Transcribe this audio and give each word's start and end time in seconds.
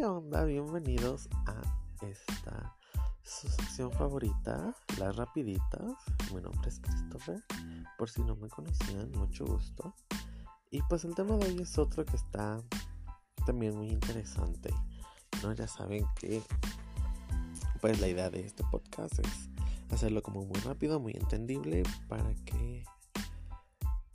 ¿qué 0.00 0.06
onda? 0.06 0.46
Bienvenidos 0.46 1.28
a 1.44 1.60
esta 2.00 2.74
su 3.22 3.48
sección 3.48 3.92
favorita, 3.92 4.74
Las 4.98 5.14
Rapiditas. 5.14 5.94
Mi 6.34 6.40
nombre 6.40 6.70
es 6.70 6.80
Christopher, 6.80 7.44
por 7.98 8.08
si 8.08 8.22
no 8.22 8.34
me 8.34 8.48
conocían, 8.48 9.10
mucho 9.10 9.44
gusto. 9.44 9.94
Y 10.70 10.80
pues 10.88 11.04
el 11.04 11.14
tema 11.14 11.36
de 11.36 11.48
hoy 11.48 11.60
es 11.60 11.76
otro 11.76 12.06
que 12.06 12.16
está 12.16 12.62
también 13.44 13.76
muy 13.76 13.90
interesante. 13.90 14.72
¿no? 15.42 15.52
Ya 15.52 15.68
saben 15.68 16.06
que 16.18 16.42
pues 17.82 18.00
la 18.00 18.08
idea 18.08 18.30
de 18.30 18.40
este 18.40 18.64
podcast 18.70 19.18
es 19.18 19.50
hacerlo 19.90 20.22
como 20.22 20.46
muy 20.46 20.60
rápido, 20.60 20.98
muy 20.98 21.12
entendible, 21.12 21.82
para 22.08 22.34
que 22.46 22.84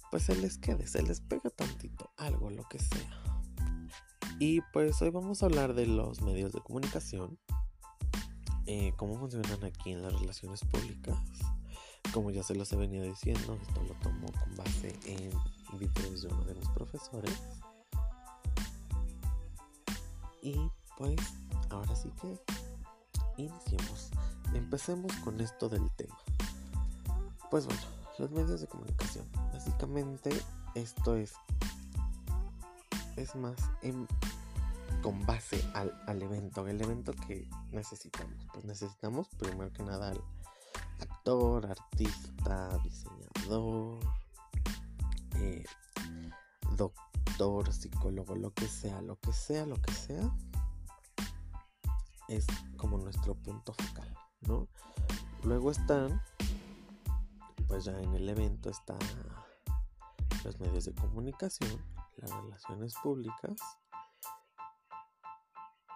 pues 0.09 0.23
se 0.23 0.35
les 0.35 0.57
quede, 0.57 0.87
se 0.87 1.03
les 1.03 1.21
pega 1.21 1.51
tantito, 1.51 2.09
algo, 2.17 2.49
lo 2.49 2.63
que 2.63 2.79
sea. 2.79 3.24
Y 4.39 4.59
pues 4.73 5.01
hoy 5.01 5.11
vamos 5.11 5.41
a 5.41 5.45
hablar 5.45 5.73
de 5.73 5.85
los 5.87 6.21
medios 6.21 6.51
de 6.51 6.59
comunicación, 6.59 7.39
eh, 8.65 8.93
cómo 8.97 9.17
funcionan 9.17 9.63
aquí 9.63 9.93
en 9.93 10.01
las 10.01 10.19
relaciones 10.19 10.59
públicas. 10.65 11.17
Como 12.13 12.31
ya 12.31 12.43
se 12.43 12.53
los 12.53 12.71
he 12.73 12.75
venido 12.75 13.05
diciendo, 13.05 13.57
esto 13.61 13.81
lo 13.83 13.93
tomo 13.95 14.27
con 14.33 14.55
base 14.57 14.93
en 15.05 15.31
videos 15.79 16.21
de 16.21 16.27
uno 16.27 16.43
de 16.43 16.55
mis 16.55 16.67
profesores. 16.69 17.41
Y 20.41 20.55
pues 20.97 21.15
ahora 21.69 21.95
sí 21.95 22.11
que 22.21 22.37
iniciemos. 23.37 24.09
Empecemos 24.53 25.13
con 25.23 25.39
esto 25.39 25.69
del 25.69 25.89
tema. 25.95 26.17
Pues 27.49 27.65
bueno, 27.65 27.81
los 28.19 28.31
medios 28.31 28.59
de 28.59 28.67
comunicación. 28.67 29.25
Básicamente 29.53 30.29
esto 30.75 31.15
es 31.15 31.33
es 33.15 33.35
más 33.35 33.55
con 35.01 35.25
base 35.25 35.63
al, 35.73 35.93
al, 36.07 36.21
evento, 36.21 36.67
el 36.67 36.81
evento 36.81 37.13
que 37.13 37.47
necesitamos. 37.71 38.47
Pues 38.53 38.65
necesitamos 38.65 39.29
primero 39.37 39.71
que 39.71 39.83
nada 39.83 40.09
al 40.09 40.21
actor, 40.99 41.65
artista, 41.65 42.77
diseñador, 42.83 43.99
eh, 45.35 45.63
doctor, 46.75 47.71
psicólogo, 47.71 48.35
lo 48.35 48.53
que 48.53 48.67
sea, 48.67 49.01
lo 49.01 49.19
que 49.19 49.33
sea, 49.33 49.65
lo 49.65 49.75
que 49.75 49.93
sea, 49.93 50.35
es 52.27 52.45
como 52.77 52.97
nuestro 52.97 53.35
punto 53.35 53.73
focal, 53.73 54.13
¿no? 54.41 54.67
Luego 55.43 55.71
están, 55.71 56.21
pues 57.67 57.85
ya 57.85 57.99
en 57.99 58.13
el 58.15 58.27
evento 58.29 58.69
están 58.69 58.99
los 60.43 60.59
medios 60.59 60.85
de 60.85 60.93
comunicación, 60.93 61.81
relaciones 62.31 62.93
públicas 63.01 63.53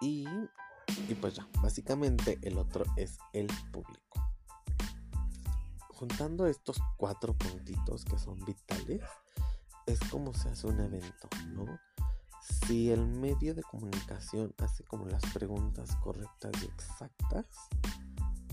y, 0.00 0.26
y 1.08 1.14
pues 1.14 1.34
ya, 1.34 1.46
básicamente 1.62 2.38
el 2.42 2.58
otro 2.58 2.84
es 2.96 3.18
el 3.32 3.48
público. 3.72 4.00
Juntando 5.88 6.46
estos 6.46 6.80
cuatro 6.96 7.34
puntitos 7.34 8.04
que 8.06 8.18
son 8.18 8.42
vitales, 8.44 9.02
es 9.86 10.00
como 10.10 10.32
se 10.32 10.48
hace 10.48 10.66
un 10.66 10.80
evento, 10.80 11.28
¿no? 11.48 11.66
Si 12.40 12.90
el 12.90 13.06
medio 13.06 13.54
de 13.54 13.62
comunicación 13.62 14.54
hace 14.58 14.82
como 14.84 15.06
las 15.06 15.22
preguntas 15.32 15.94
correctas 15.96 16.52
y 16.62 16.66
exactas, 16.66 17.46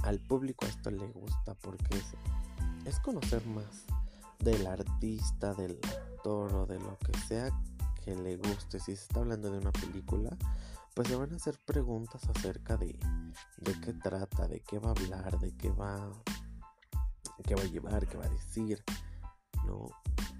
al 0.04 0.20
público 0.20 0.66
esto 0.66 0.92
le 0.92 1.08
gusta 1.08 1.56
porque 1.56 2.02
es, 2.86 3.00
conocer 3.00 3.46
más 3.48 3.86
del 4.40 4.66
artista, 4.68 5.54
del 5.54 5.80
actor 5.84 6.54
o 6.54 6.66
de 6.66 6.80
lo 6.80 6.98
sea 7.28 7.52
que 8.04 8.16
le 8.16 8.38
guste. 8.38 8.80
Si 8.80 8.96
se 8.96 9.04
está 9.04 9.20
hablando 9.20 9.52
de 9.52 9.58
una 9.58 9.72
película, 9.72 10.36
pues 10.96 11.10
le 11.10 11.16
van 11.16 11.34
a 11.34 11.36
hacer 11.36 11.58
preguntas 11.66 12.28
acerca 12.30 12.78
de, 12.78 12.98
de 13.58 13.80
qué 13.82 13.94
trata, 13.94 14.48
de 14.48 14.62
qué 14.62 14.80
va 14.80 14.90
a 14.90 14.92
hablar, 14.92 15.40
de 15.40 15.56
qué 15.56 15.70
va, 15.70 16.10
qué 17.44 17.56
va 17.56 17.62
a 17.62 17.66
llevar, 17.66 18.08
qué 18.08 18.18
va 18.18 18.26
a 18.26 18.30
decir, 18.30 18.84
¿no? 19.66 19.90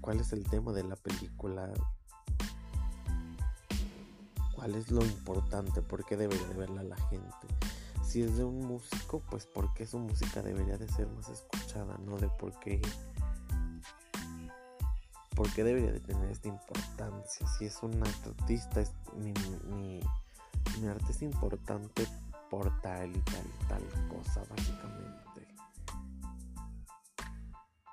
¿Cuál 0.00 0.20
es 0.20 0.32
el 0.32 0.44
tema 0.44 0.72
de 0.72 0.84
la 0.84 0.96
película? 0.96 1.72
¿Cuál 4.54 4.74
es 4.74 4.90
lo 4.90 5.04
importante? 5.04 5.82
¿Por 5.82 6.04
qué 6.04 6.16
debería 6.16 6.46
de 6.48 6.54
verla 6.54 6.82
la 6.82 6.96
gente? 7.08 7.46
Si 8.04 8.22
es 8.22 8.38
de 8.38 8.44
un 8.44 8.66
músico, 8.66 9.22
pues 9.30 9.46
porque 9.46 9.86
su 9.86 9.98
música 9.98 10.42
debería 10.42 10.78
de 10.78 10.88
ser 10.88 11.06
más 11.08 11.28
escuchada, 11.28 11.98
no 11.98 12.16
de 12.16 12.28
por 12.30 12.58
qué 12.58 12.80
¿por 15.38 15.48
qué 15.54 15.62
debería 15.62 15.92
de 15.92 16.00
tener 16.00 16.28
esta 16.32 16.48
importancia? 16.48 17.46
Si 17.46 17.64
es 17.64 17.80
un 17.84 18.02
artista, 18.02 18.80
es, 18.80 18.92
mi, 19.16 19.32
mi, 19.72 20.00
arte 20.88 21.12
es 21.12 21.22
importante 21.22 22.04
por 22.50 22.68
tal 22.80 23.14
y 23.14 23.20
tal 23.20 23.46
y 23.46 23.68
tal 23.68 24.08
cosa, 24.08 24.42
básicamente. 24.50 25.46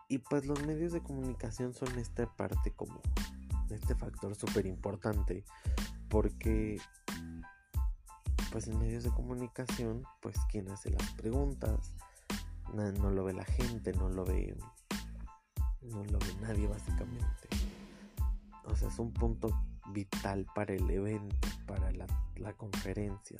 Y 0.09 0.17
pues 0.17 0.47
los 0.47 0.59
medios 0.65 0.91
de 0.91 1.03
comunicación 1.03 1.75
son 1.75 1.99
esta 1.99 2.25
parte 2.35 2.71
como, 2.71 2.99
este 3.69 3.93
factor 3.93 4.33
súper 4.33 4.65
importante, 4.65 5.45
porque 6.09 6.81
pues 8.51 8.67
en 8.67 8.79
medios 8.79 9.03
de 9.03 9.11
comunicación, 9.11 10.03
pues 10.19 10.35
quien 10.49 10.67
hace 10.71 10.89
las 10.89 11.11
preguntas, 11.11 11.93
no 12.73 13.11
lo 13.11 13.23
ve 13.23 13.33
la 13.33 13.45
gente, 13.45 13.93
no 13.93 14.09
lo 14.09 14.25
ve 14.25 14.57
no 15.91 16.03
lo 16.05 16.19
ve 16.19 16.35
nadie 16.41 16.67
básicamente. 16.67 17.49
O 18.65 18.75
sea, 18.75 18.87
es 18.87 18.99
un 18.99 19.13
punto 19.13 19.49
vital 19.91 20.45
para 20.55 20.73
el 20.73 20.89
evento, 20.89 21.47
para 21.67 21.91
la, 21.91 22.53
conferencia, 22.53 23.37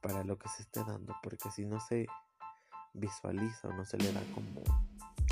para 0.00 0.24
lo 0.24 0.38
que 0.38 0.48
se 0.48 0.62
esté 0.62 0.84
dando, 0.84 1.14
porque 1.22 1.50
si 1.50 1.66
no 1.66 1.80
se 1.80 2.06
visualiza 2.94 3.68
o 3.68 3.72
no 3.72 3.84
se 3.84 3.96
le 3.98 4.12
da 4.12 4.22
como 4.34 4.62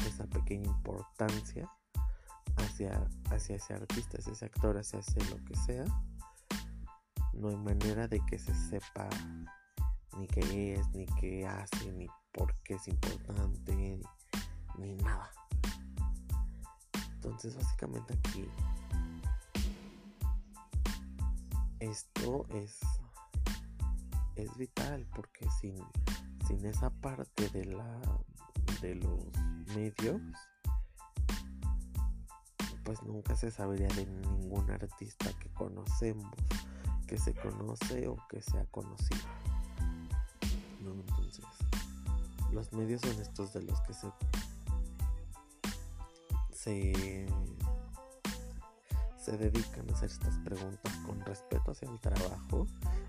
esa 0.07 0.27
pequeña 0.27 0.67
importancia 0.67 1.71
hacia, 2.57 3.09
hacia 3.31 3.57
ese 3.57 3.75
artista, 3.75 4.19
hacia 4.19 4.33
ese 4.33 4.45
actor, 4.47 4.77
hacia 4.77 4.99
ese 4.99 5.21
lo 5.31 5.45
que 5.45 5.55
sea, 5.55 5.85
no 7.33 7.49
hay 7.49 7.57
manera 7.57 8.09
de 8.09 8.21
que 8.27 8.39
se 8.39 8.55
sepa 8.55 9.09
ni 10.19 10.27
qué 10.27 10.75
es, 10.75 10.89
ni 10.91 11.07
qué 11.07 11.47
hace, 11.47 11.93
ni 11.93 12.09
por 12.33 12.53
qué 12.63 12.75
es 12.75 12.89
importante, 12.89 14.01
ni 14.77 14.95
nada. 14.97 15.31
Entonces 17.19 17.57
básicamente 17.57 18.15
aquí 18.15 18.49
esto 21.81 22.47
es 22.51 22.79
es 24.37 24.57
vital 24.57 25.05
porque 25.17 25.49
sin, 25.61 25.75
sin 26.47 26.65
esa 26.65 26.91
parte 26.91 27.49
de 27.49 27.65
la 27.65 28.01
de 28.81 28.95
los 28.95 29.25
medios 29.75 30.21
pues 32.85 33.03
nunca 33.03 33.35
se 33.35 33.51
sabría 33.51 33.89
de 33.89 34.07
ningún 34.07 34.71
artista 34.71 35.33
que 35.41 35.51
conocemos 35.51 36.33
que 37.09 37.19
se 37.19 37.35
conoce 37.35 38.07
o 38.07 38.17
que 38.29 38.41
se 38.41 38.59
ha 38.59 38.67
conocido 38.67 39.27
¿no? 40.85 40.93
entonces 40.93 41.45
los 42.53 42.73
medios 42.73 43.01
son 43.01 43.21
estos 43.21 43.53
de 43.53 43.63
los 43.63 43.81
que 43.83 43.93
se 43.93 44.07
se, 49.17 49.37
dedican 49.39 49.89
a 49.89 49.93
hacer 49.95 50.11
estas 50.11 50.37
preguntas 50.39 50.93
con 51.07 51.21
respeto 51.25 51.71
hacia 51.71 51.89
el 51.91 51.99
trabajo 52.01 52.67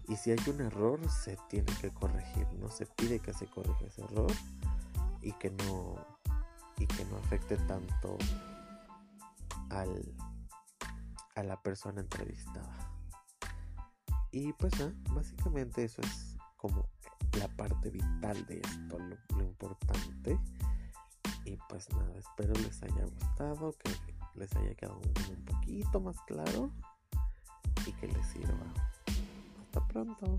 y 0.08 0.16
si 0.16 0.32
hay 0.32 0.40
un 0.48 0.62
error 0.62 1.00
se 1.10 1.38
tiene 1.50 1.72
que 1.82 1.92
corregir, 1.92 2.48
no 2.60 2.70
se 2.70 2.86
pide 2.86 3.20
que 3.20 3.34
se 3.34 3.48
corrija 3.48 3.86
ese 3.86 4.04
error 4.04 4.32
y 5.22 5.34
que 5.34 5.50
no 5.52 5.96
y 6.78 6.88
que 6.88 7.04
no 7.06 7.18
afecte 7.18 7.58
tanto 7.58 8.18
al 9.70 10.16
a 11.36 11.44
la 11.44 11.62
persona 11.62 12.02
entrevistada. 12.02 12.94
Y 14.32 14.54
pues 14.54 14.74
básicamente 15.10 15.84
eso 15.84 16.02
es 16.02 16.38
como 16.58 16.90
la 17.38 17.48
parte 17.50 17.90
vital 17.90 18.46
de 18.46 18.60
esto, 18.60 19.00
lo 19.36 19.44
importante. 19.44 20.38
Y 21.50 21.58
pues 21.68 21.90
nada, 21.90 22.14
espero 22.16 22.54
les 22.54 22.84
haya 22.84 23.06
gustado, 23.06 23.74
que 23.80 23.90
les 24.36 24.56
haya 24.56 24.76
quedado 24.76 25.00
un 25.00 25.46
poquito 25.46 26.00
más 26.00 26.16
claro 26.28 26.70
y 27.88 27.92
que 27.94 28.08
les 28.08 28.24
sirva. 28.28 28.72
Hasta 29.64 29.88
pronto. 29.88 30.38